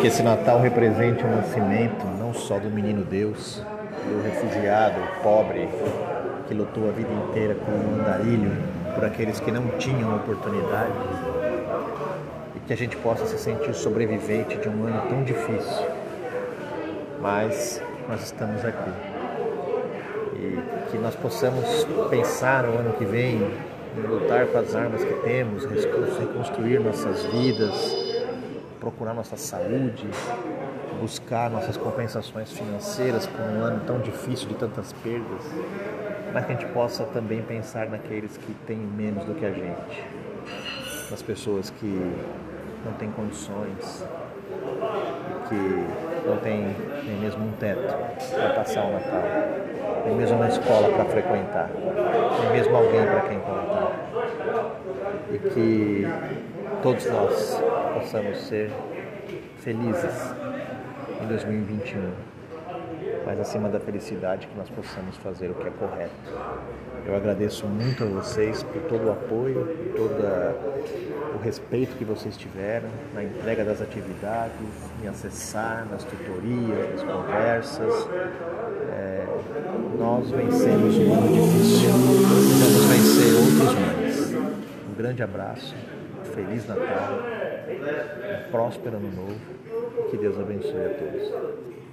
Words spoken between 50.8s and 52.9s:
para frequentar, nem mesmo